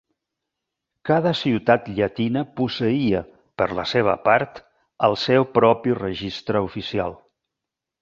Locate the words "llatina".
1.99-2.43